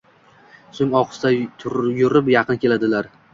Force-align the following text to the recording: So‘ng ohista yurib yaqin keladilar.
So‘ng 0.77 0.95
ohista 0.99 1.33
yurib 1.99 2.33
yaqin 2.37 2.61
keladilar. 2.65 3.13